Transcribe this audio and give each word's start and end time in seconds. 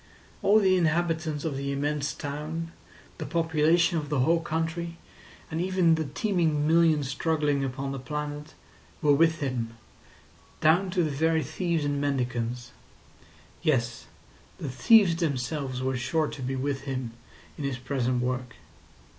All 0.41 0.59
the 0.59 0.77
inhabitants 0.77 1.45
of 1.45 1.55
the 1.55 1.71
immense 1.71 2.11
town, 2.15 2.71
the 3.19 3.25
population 3.27 3.99
of 3.99 4.09
the 4.09 4.21
whole 4.21 4.39
country, 4.39 4.97
and 5.51 5.61
even 5.61 5.93
the 5.93 6.05
teeming 6.05 6.65
millions 6.65 7.07
struggling 7.07 7.63
upon 7.63 7.91
the 7.91 7.99
planet, 7.99 8.55
were 9.03 9.13
with 9.13 9.41
him—down 9.41 10.89
to 10.89 11.03
the 11.03 11.11
very 11.11 11.43
thieves 11.43 11.85
and 11.85 12.01
mendicants. 12.01 12.71
Yes, 13.61 14.07
the 14.57 14.69
thieves 14.71 15.15
themselves 15.17 15.83
were 15.83 15.97
sure 15.97 16.27
to 16.29 16.41
be 16.41 16.55
with 16.55 16.81
him 16.85 17.11
in 17.55 17.63
his 17.63 17.77
present 17.77 18.23
work. 18.23 18.55